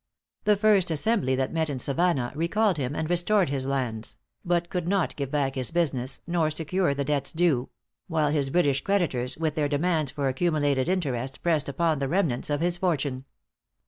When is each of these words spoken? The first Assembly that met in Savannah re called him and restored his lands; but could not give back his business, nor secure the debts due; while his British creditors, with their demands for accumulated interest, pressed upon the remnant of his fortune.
The 0.45 0.55
first 0.55 0.89
Assembly 0.89 1.35
that 1.35 1.53
met 1.53 1.69
in 1.69 1.77
Savannah 1.77 2.31
re 2.33 2.47
called 2.47 2.77
him 2.77 2.95
and 2.95 3.07
restored 3.07 3.49
his 3.51 3.67
lands; 3.67 4.15
but 4.43 4.71
could 4.71 4.87
not 4.87 5.15
give 5.15 5.29
back 5.29 5.53
his 5.53 5.69
business, 5.69 6.21
nor 6.25 6.49
secure 6.49 6.95
the 6.95 7.05
debts 7.05 7.31
due; 7.31 7.69
while 8.07 8.31
his 8.31 8.49
British 8.49 8.81
creditors, 8.83 9.37
with 9.37 9.53
their 9.53 9.69
demands 9.69 10.09
for 10.09 10.27
accumulated 10.27 10.89
interest, 10.89 11.43
pressed 11.43 11.69
upon 11.69 11.99
the 11.99 12.07
remnant 12.09 12.49
of 12.49 12.61
his 12.61 12.77
fortune. 12.77 13.25